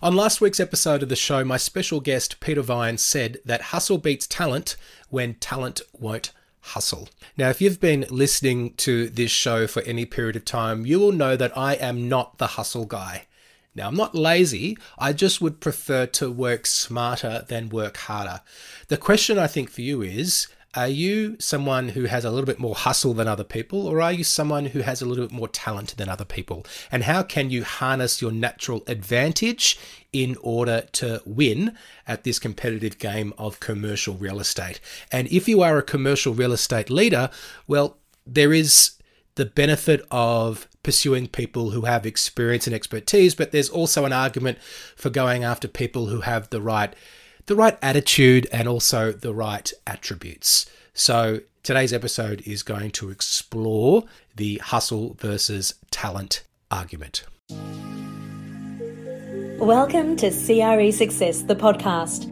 [0.00, 3.98] On last week's episode of the show, my special guest Peter Vine said that hustle
[3.98, 4.76] beats talent
[5.08, 7.08] when talent won't hustle.
[7.36, 11.10] Now, if you've been listening to this show for any period of time, you will
[11.10, 13.26] know that I am not the hustle guy.
[13.74, 18.42] Now, I'm not lazy, I just would prefer to work smarter than work harder.
[18.86, 22.58] The question I think for you is are you someone who has a little bit
[22.58, 25.48] more hustle than other people, or are you someone who has a little bit more
[25.48, 26.66] talent than other people?
[26.92, 29.78] And how can you harness your natural advantage
[30.12, 31.76] in order to win
[32.06, 34.80] at this competitive game of commercial real estate?
[35.10, 37.30] And if you are a commercial real estate leader,
[37.66, 37.96] well,
[38.26, 38.92] there is
[39.36, 44.58] the benefit of pursuing people who have experience and expertise, but there's also an argument
[44.96, 46.94] for going after people who have the right
[47.48, 50.66] the right attitude and also the right attributes.
[50.92, 54.04] So, today's episode is going to explore
[54.36, 57.24] the hustle versus talent argument.
[59.58, 62.28] Welcome to CRE Success, the podcast.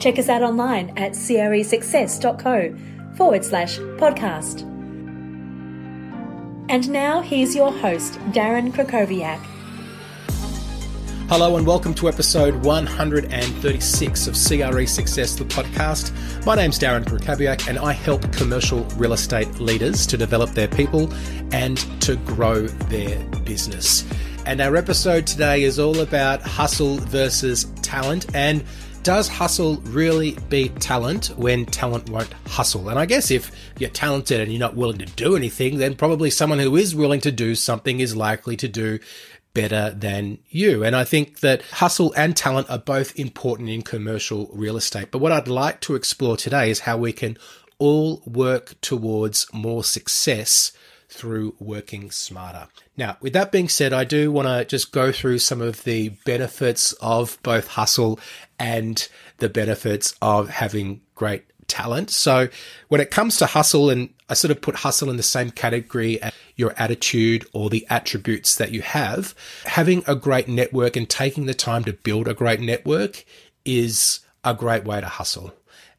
[0.00, 2.76] Check us out online at cresuccess.co
[3.16, 4.62] forward slash podcast.
[6.70, 9.57] And now here's your host, Darren Krakowiak.
[11.28, 16.10] Hello and welcome to episode 136 of CRE Success, the podcast.
[16.46, 21.12] My name's Darren Krakowiak and I help commercial real estate leaders to develop their people
[21.52, 24.06] and to grow their business.
[24.46, 28.64] And our episode today is all about hustle versus talent and
[29.02, 32.88] does hustle really beat talent when talent won't hustle?
[32.88, 36.30] And I guess if you're talented and you're not willing to do anything, then probably
[36.30, 38.98] someone who is willing to do something is likely to do
[39.54, 40.84] better than you.
[40.84, 45.10] And I think that hustle and talent are both important in commercial real estate.
[45.10, 47.36] But what I'd like to explore today is how we can
[47.78, 50.72] all work towards more success
[51.08, 52.68] through working smarter.
[52.96, 56.10] Now, with that being said, I do want to just go through some of the
[56.26, 58.20] benefits of both hustle
[58.58, 62.10] and the benefits of having great talent.
[62.10, 62.48] So
[62.88, 66.20] when it comes to hustle, and I sort of put hustle in the same category
[66.58, 71.54] your attitude or the attributes that you have, having a great network and taking the
[71.54, 73.24] time to build a great network
[73.64, 75.54] is a great way to hustle.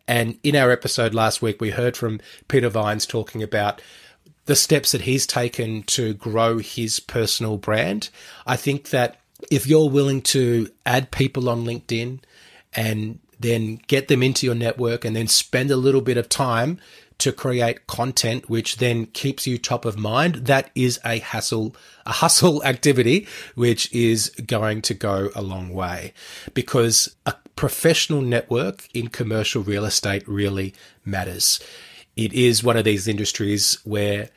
[0.07, 3.81] And in our episode last week, we heard from Peter Vines talking about
[4.45, 8.09] the steps that he's taken to grow his personal brand.
[8.45, 12.19] I think that if you're willing to add people on LinkedIn
[12.73, 16.79] and then get them into your network and then spend a little bit of time
[17.19, 20.35] to create content which then keeps you top of mind.
[20.47, 21.75] That is a hustle
[22.05, 26.13] a hustle activity which is going to go a long way
[26.53, 30.73] because a professional network in commercial real estate really
[31.05, 31.59] matters.
[32.15, 34.29] It is one of these industries where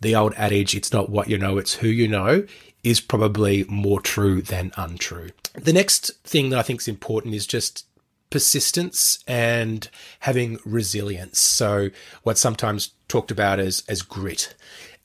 [0.00, 2.46] the old adage it's not what you know it's who you know
[2.82, 5.28] is probably more true than untrue.
[5.52, 7.84] The next thing that i think is important is just
[8.30, 9.88] persistence and
[10.20, 11.40] having resilience.
[11.40, 11.90] So
[12.22, 14.54] what's sometimes talked about as, as grit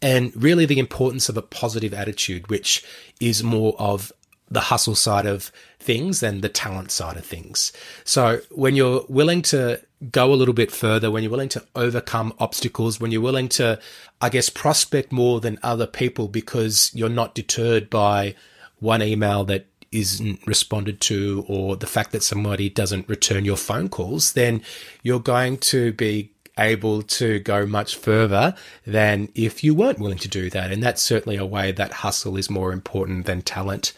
[0.02, 2.84] and really the importance of a positive attitude, which
[3.20, 4.12] is more of
[4.50, 7.74] the hustle side of things than the talent side of things.
[8.04, 9.82] So when you're willing to
[10.12, 13.80] go a little bit further, when you're willing to overcome obstacles, when you're willing to,
[14.22, 18.36] I guess, prospect more than other people because you're not deterred by
[18.80, 23.90] one email that isn't responded to or the fact that somebody doesn't return your phone
[23.90, 24.62] calls, then
[25.04, 30.28] you're going to be able to go much further than if you weren't willing to
[30.28, 30.72] do that.
[30.72, 33.94] And that's certainly a way that hustle is more important than talent.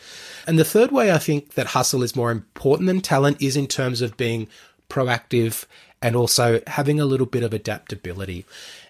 [0.48, 3.68] And the third way I think that hustle is more important than talent is in
[3.68, 4.48] terms of being
[4.90, 5.66] proactive
[6.02, 8.46] and also having a little bit of adaptability.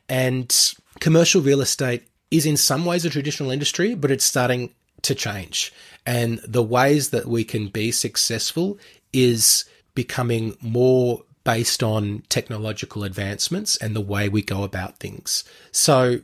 [0.07, 0.56] And
[1.00, 5.74] commercial real estate is in some ways a traditional industry, but it's starting to change.
[6.07, 8.79] And the ways that we can be successful
[9.12, 15.44] is becoming more based on technological advancements and the way we go about things.
[15.72, 16.22] So,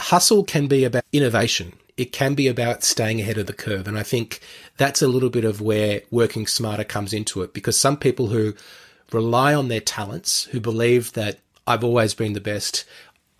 [0.00, 1.74] hustle can be about innovation.
[1.98, 3.86] It can be about staying ahead of the curve.
[3.86, 4.40] And I think
[4.78, 8.54] that's a little bit of where working smarter comes into it because some people who
[9.12, 12.86] rely on their talents, who believe that I've always been the best,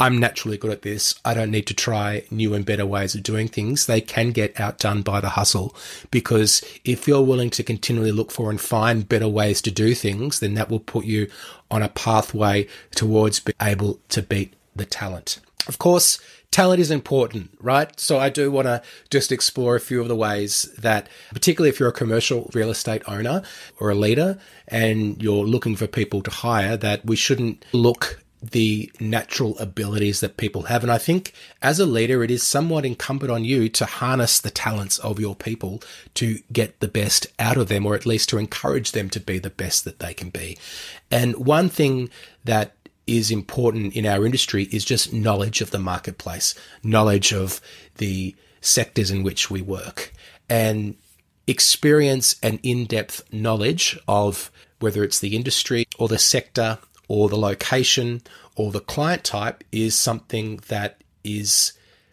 [0.01, 1.17] I'm naturally good at this.
[1.25, 3.87] I don't need to try new and better ways of doing things.
[3.87, 5.75] They can get outdone by the hustle
[6.13, 10.39] because if you're willing to continually look for and find better ways to do things,
[10.39, 11.29] then that will put you
[11.69, 15.41] on a pathway towards being able to beat the talent.
[15.67, 16.21] Of course,
[16.53, 17.99] talent is important, right?
[17.99, 21.81] So I do want to just explore a few of the ways that, particularly if
[21.81, 23.43] you're a commercial real estate owner
[23.81, 28.91] or a leader and you're looking for people to hire, that we shouldn't look the
[29.01, 30.83] natural abilities that people have.
[30.83, 34.51] And I think as a leader, it is somewhat incumbent on you to harness the
[34.51, 35.83] talents of your people
[36.15, 39.39] to get the best out of them, or at least to encourage them to be
[39.39, 40.57] the best that they can be.
[41.11, 42.11] And one thing
[42.45, 42.75] that
[43.07, 47.61] is important in our industry is just knowledge of the marketplace, knowledge of
[47.97, 50.13] the sectors in which we work,
[50.49, 50.95] and
[51.47, 57.39] experience and in depth knowledge of whether it's the industry or the sector or the
[57.39, 58.23] location
[58.55, 61.73] or the client type is something that is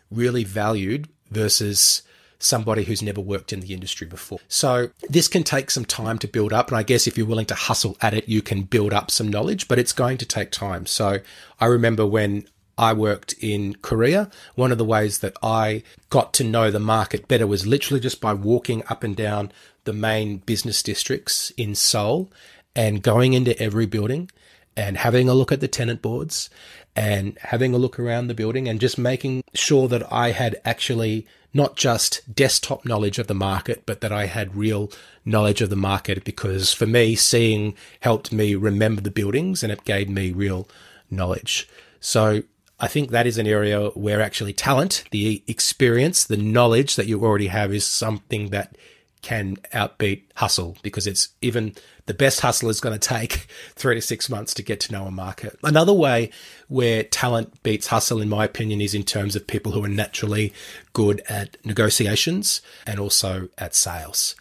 [0.09, 2.01] really valued versus
[2.39, 4.39] somebody who's never worked in the industry before.
[4.47, 6.69] So this can take some time to build up.
[6.69, 9.29] And I guess if you're willing to hustle at it, you can build up some
[9.29, 10.85] knowledge, but it's going to take time.
[10.85, 11.19] So
[11.59, 12.47] I remember when
[12.77, 17.27] I worked in Korea, one of the ways that I got to know the market
[17.27, 19.51] better was literally just by walking up and down
[19.85, 22.31] the main business districts in Seoul
[22.75, 24.29] and going into every building
[24.77, 26.49] and having a look at the tenant boards
[26.95, 31.27] and having a look around the building and just making sure that I had actually
[31.53, 34.91] not just desktop knowledge of the market, but that I had real
[35.23, 39.85] knowledge of the market because for me, seeing helped me remember the buildings and it
[39.85, 40.67] gave me real
[41.09, 41.67] knowledge.
[42.01, 42.43] So
[42.77, 47.23] I think that is an area where actually talent, the experience, the knowledge that you
[47.23, 48.77] already have is something that
[49.25, 51.73] can outbeat hustle because it's even
[52.05, 55.05] the best hustler is going to take three to six months to get to know
[55.05, 55.57] a market.
[55.63, 56.29] Another way
[56.67, 60.53] where talent beats hustle, in my opinion, is in terms of people who are naturally
[60.93, 64.35] good at negotiations and also at sales.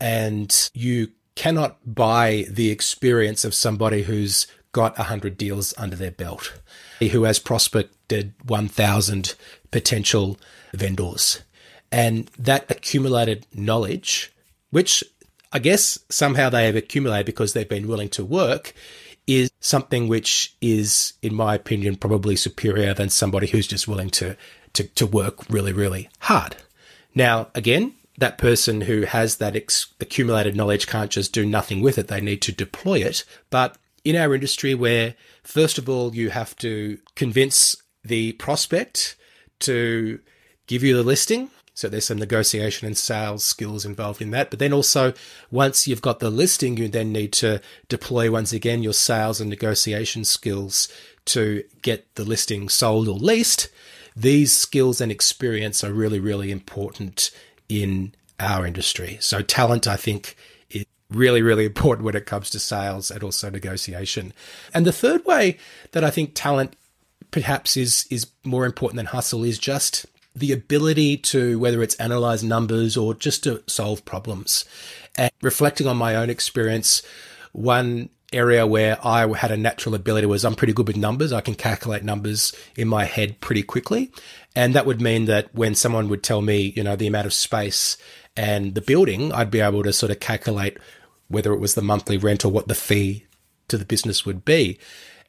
[0.00, 6.60] And you cannot buy the experience of somebody who's got 100 deals under their belt,
[7.00, 9.34] who has prospected 1,000
[9.72, 10.38] potential
[10.72, 11.42] vendors.
[11.90, 14.32] And that accumulated knowledge,
[14.70, 15.02] which
[15.52, 18.74] I guess somehow they have accumulated because they've been willing to work,
[19.26, 24.36] is something which is, in my opinion, probably superior than somebody who's just willing to,
[24.72, 26.56] to, to work really, really hard.
[27.14, 31.98] Now, again, that person who has that ex- accumulated knowledge can't just do nothing with
[31.98, 32.08] it.
[32.08, 33.24] They need to deploy it.
[33.50, 39.16] But in our industry, where first of all, you have to convince the prospect
[39.60, 40.20] to
[40.66, 44.50] give you the listing, so there's some negotiation and sales skills involved in that.
[44.50, 45.12] But then also,
[45.48, 49.48] once you've got the listing, you then need to deploy once again your sales and
[49.48, 50.88] negotiation skills
[51.26, 53.68] to get the listing sold or leased.
[54.16, 57.30] These skills and experience are really, really important
[57.68, 59.16] in our industry.
[59.20, 60.34] So talent, I think,
[60.70, 64.32] is really, really important when it comes to sales and also negotiation.
[64.74, 65.58] And the third way
[65.92, 66.74] that I think talent
[67.30, 70.06] perhaps is is more important than hustle is just
[70.38, 74.64] the ability to, whether it's analyze numbers or just to solve problems.
[75.16, 77.02] And reflecting on my own experience,
[77.52, 81.32] one area where I had a natural ability was I'm pretty good with numbers.
[81.32, 84.12] I can calculate numbers in my head pretty quickly.
[84.54, 87.32] And that would mean that when someone would tell me, you know, the amount of
[87.32, 87.96] space
[88.36, 90.78] and the building, I'd be able to sort of calculate
[91.28, 93.26] whether it was the monthly rent or what the fee
[93.68, 94.78] to the business would be.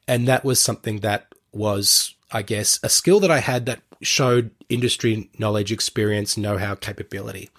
[0.08, 4.50] And that was something that was, I guess, a skill that I had that showed
[4.68, 7.50] industry knowledge, experience, know how, capability.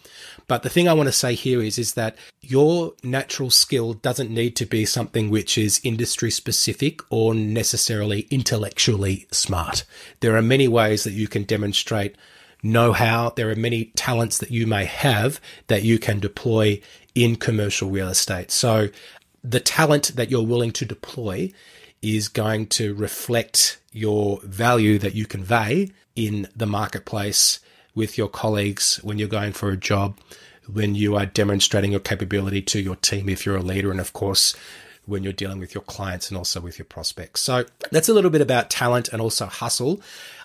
[0.47, 4.31] But the thing I want to say here is, is that your natural skill doesn't
[4.31, 9.83] need to be something which is industry specific or necessarily intellectually smart.
[10.19, 12.15] There are many ways that you can demonstrate
[12.63, 13.31] know how.
[13.35, 16.81] There are many talents that you may have that you can deploy
[17.15, 18.51] in commercial real estate.
[18.51, 18.89] So
[19.43, 21.51] the talent that you're willing to deploy
[22.01, 27.59] is going to reflect your value that you convey in the marketplace
[27.95, 30.17] with your colleagues when you're going for a job,
[30.71, 34.13] when you are demonstrating your capability to your team if you're a leader, and of
[34.13, 34.55] course,
[35.05, 37.41] when you're dealing with your clients and also with your prospects.
[37.41, 40.01] So that's a little bit about talent and also hustle.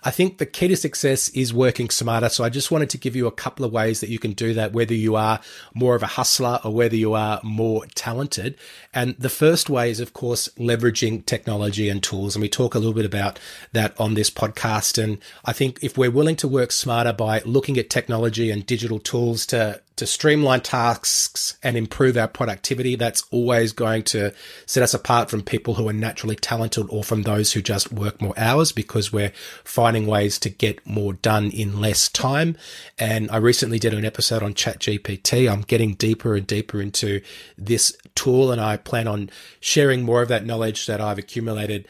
[0.06, 2.28] I think the key to success is working smarter.
[2.28, 4.54] So I just wanted to give you a couple of ways that you can do
[4.54, 5.40] that, whether you are
[5.74, 8.56] more of a hustler or whether you are more talented.
[8.94, 12.36] And the first way is, of course, leveraging technology and tools.
[12.36, 13.40] And we talk a little bit about
[13.72, 15.02] that on this podcast.
[15.02, 19.00] And I think if we're willing to work smarter by looking at technology and digital
[19.00, 24.32] tools to to streamline tasks and improve our productivity, that's always going to
[24.66, 28.20] set us apart from people who are naturally talented or from those who just work
[28.20, 29.32] more hours because we're
[29.64, 32.56] finding finding ways to get more done in less time.
[32.98, 35.50] And I recently did an episode on ChatGPT.
[35.50, 37.22] I'm getting deeper and deeper into
[37.56, 41.88] this tool, and I plan on sharing more of that knowledge that I've accumulated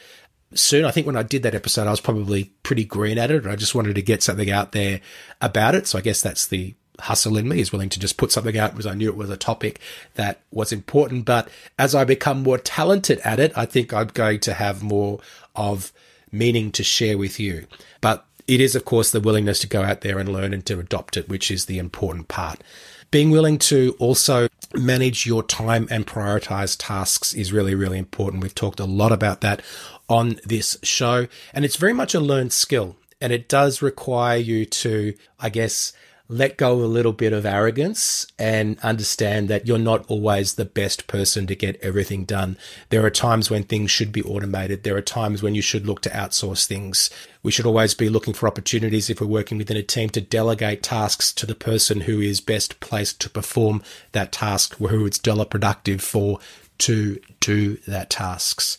[0.54, 0.84] soon.
[0.84, 3.42] I think when I did that episode, I was probably pretty green at it.
[3.42, 5.00] And I just wanted to get something out there
[5.40, 5.88] about it.
[5.88, 8.70] So I guess that's the hustle in me is willing to just put something out
[8.70, 9.80] because I knew it was a topic
[10.14, 11.24] that was important.
[11.24, 15.18] But as I become more talented at it, I think I'm going to have more
[15.56, 15.92] of
[16.32, 17.66] meaning to share with you.
[18.00, 20.78] But it is, of course, the willingness to go out there and learn and to
[20.78, 22.62] adopt it, which is the important part.
[23.10, 28.42] Being willing to also manage your time and prioritize tasks is really, really important.
[28.42, 29.62] We've talked a lot about that
[30.08, 32.96] on this show, and it's very much a learned skill.
[33.20, 35.92] And it does require you to, I guess,
[36.28, 41.06] let go a little bit of arrogance and understand that you're not always the best
[41.06, 42.56] person to get everything done.
[42.88, 44.82] There are times when things should be automated.
[44.82, 47.10] There are times when you should look to outsource things.
[47.42, 50.82] We should always be looking for opportunities if we're working within a team to delegate
[50.82, 55.44] tasks to the person who is best placed to perform that task, who it's dollar
[55.44, 56.40] productive for
[56.78, 58.78] to do that tasks.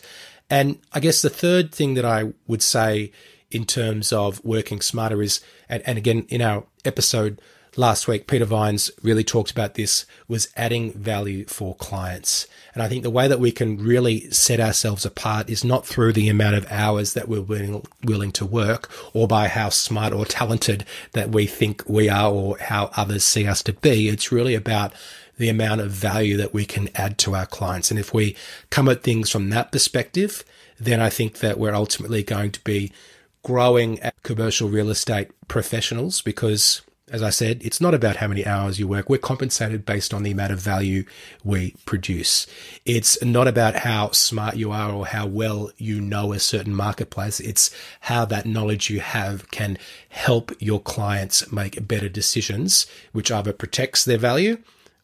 [0.50, 3.12] And I guess the third thing that I would say
[3.50, 7.40] in terms of working smarter is, and, and again, in our episode
[7.76, 12.46] last week, Peter Vines really talked about this, was adding value for clients.
[12.74, 16.12] And I think the way that we can really set ourselves apart is not through
[16.12, 20.24] the amount of hours that we're willing, willing to work or by how smart or
[20.24, 24.08] talented that we think we are or how others see us to be.
[24.08, 24.92] It's really about
[25.38, 27.90] the amount of value that we can add to our clients.
[27.90, 28.36] And if we
[28.70, 30.44] come at things from that perspective,
[30.80, 32.92] then I think that we're ultimately going to be
[33.42, 38.78] growing commercial real estate professionals because as I said, it's not about how many hours
[38.78, 39.08] you work.
[39.08, 41.04] We're compensated based on the amount of value
[41.44, 42.46] we produce.
[42.84, 47.40] It's not about how smart you are or how well you know a certain marketplace.
[47.40, 49.78] It's how that knowledge you have can
[50.08, 54.58] help your clients make better decisions, which either protects their value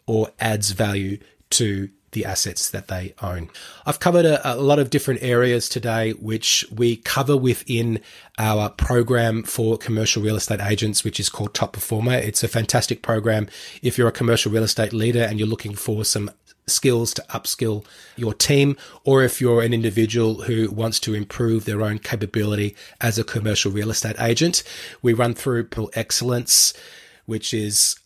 [0.07, 1.19] or adds value
[1.51, 3.51] to the assets that they own.
[3.85, 8.01] I've covered a, a, lot of different areas today, which we cover within
[8.39, 12.15] our program for commercial real estate agents, which is called Top Performer.
[12.15, 13.49] It's a fantastic program
[13.83, 16.31] if you're a commercial real estate leader and you're looking for some
[16.67, 17.85] skills to upskill
[18.17, 23.19] your team, or if you're an individual who wants to improve their own capability as
[23.19, 24.63] a commercial real estate agent.
[25.03, 26.73] We run through Excellence,
[27.27, 27.97] which is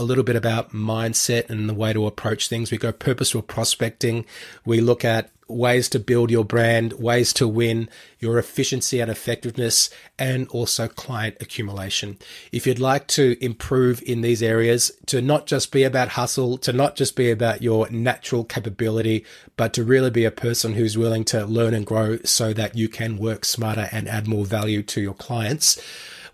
[0.00, 2.70] a little bit about mindset and the way to approach things.
[2.70, 4.24] We go purposeful prospecting.
[4.64, 7.88] We look at ways to build your brand, ways to win,
[8.18, 12.18] your efficiency and effectiveness, and also client accumulation.
[12.50, 16.72] If you'd like to improve in these areas, to not just be about hustle, to
[16.72, 19.26] not just be about your natural capability,
[19.58, 22.88] but to really be a person who's willing to learn and grow so that you
[22.88, 25.78] can work smarter and add more value to your clients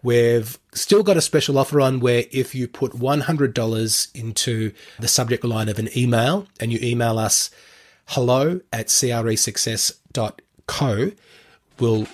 [0.06, 5.42] We've still got a special offer on where if you put $100 into the subject
[5.42, 7.50] line of an email and you email us
[8.10, 11.10] hello at cresuccess.co,
[11.80, 12.06] we'll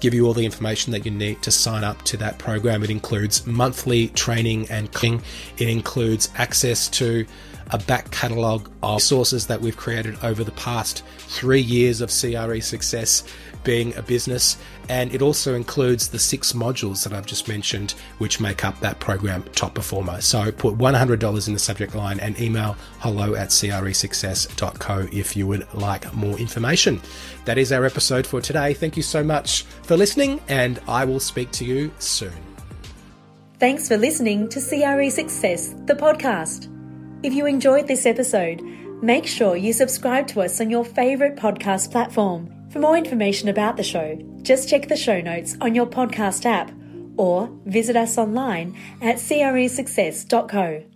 [0.00, 2.82] give you all the information that you need to sign up to that program.
[2.82, 5.22] It includes monthly training and coaching.
[5.56, 7.26] It includes access to
[7.70, 12.60] a back catalogue of sources that we've created over the past three years of CRE
[12.60, 13.24] success
[13.64, 14.56] being a business.
[14.88, 19.00] And it also includes the six modules that I've just mentioned, which make up that
[19.00, 20.20] program Top Performer.
[20.20, 25.66] So put $100 in the subject line and email hello at cresuccess.co if you would
[25.74, 27.00] like more information.
[27.44, 28.74] That is our episode for today.
[28.74, 32.32] Thank you so much for listening, and I will speak to you soon.
[33.58, 36.75] Thanks for listening to CRE Success, the podcast.
[37.22, 38.62] If you enjoyed this episode,
[39.02, 43.76] make sure you subscribe to us on your favourite podcast platform for more information about
[43.76, 46.70] the show, just check the show notes on your podcast app
[47.16, 50.95] or visit us online at cresuccess.co.